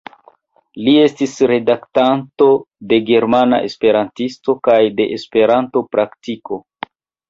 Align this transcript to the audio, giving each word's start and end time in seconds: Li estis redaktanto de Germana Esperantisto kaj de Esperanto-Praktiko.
Li 0.87 0.95
estis 1.01 1.35
redaktanto 1.51 2.49
de 2.95 3.01
Germana 3.11 3.63
Esperantisto 3.71 4.59
kaj 4.73 4.83
de 5.01 5.11
Esperanto-Praktiko. 5.23 6.65